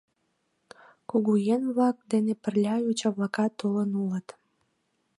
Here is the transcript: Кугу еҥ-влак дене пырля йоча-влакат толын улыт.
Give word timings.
Кугу 1.09 1.33
еҥ-влак 1.53 1.97
дене 2.11 2.33
пырля 2.43 2.75
йоча-влакат 2.85 3.51
толын 3.59 3.91
улыт. 4.03 4.27